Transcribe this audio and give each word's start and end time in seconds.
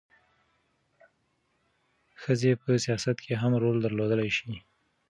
ښځې 2.21 2.51
په 2.61 2.69
سیاست 2.85 3.17
کې 3.25 3.33
هم 3.41 3.51
رول 3.63 3.77
درلودلی 3.85 4.29
شي. 4.37 4.53